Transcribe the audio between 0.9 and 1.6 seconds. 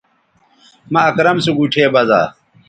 مہ اکرم سو